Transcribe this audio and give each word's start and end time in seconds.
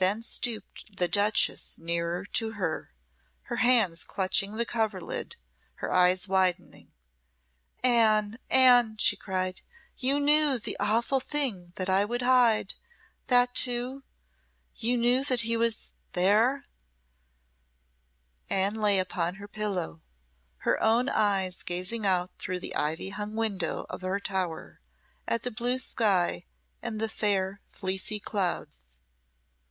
Then 0.00 0.22
stooped 0.22 0.96
the 0.98 1.08
duchess 1.08 1.76
nearer 1.76 2.24
to 2.26 2.52
her, 2.52 2.92
her 3.42 3.56
hands 3.56 4.04
clutching 4.04 4.52
the 4.54 4.64
coverlid, 4.64 5.34
her 5.74 5.90
eyes 5.92 6.28
widening. 6.28 6.92
"Anne, 7.82 8.38
Anne," 8.48 8.96
she 8.98 9.16
cried, 9.16 9.60
"you 9.96 10.20
knew 10.20 10.56
the 10.60 10.76
awful 10.78 11.18
thing 11.18 11.72
that 11.74 11.88
I 11.90 12.04
would 12.04 12.22
hide! 12.22 12.74
That 13.26 13.56
too? 13.56 14.04
You 14.76 14.96
knew 14.96 15.24
that 15.24 15.40
he 15.40 15.56
was 15.56 15.88
there!" 16.12 16.66
Anne 18.48 18.76
lay 18.76 19.00
upon 19.00 19.34
her 19.34 19.48
pillow, 19.48 20.00
her 20.58 20.80
own 20.80 21.08
eyes 21.08 21.64
gazing 21.64 22.06
out 22.06 22.30
through 22.38 22.60
the 22.60 22.76
ivy 22.76 23.08
hung 23.08 23.34
window 23.34 23.84
of 23.90 24.02
her 24.02 24.20
tower 24.20 24.80
at 25.26 25.42
the 25.42 25.50
blue 25.50 25.80
sky 25.80 26.44
and 26.82 27.00
the 27.00 27.08
fair, 27.08 27.60
fleecy 27.68 28.20
clouds. 28.20 28.82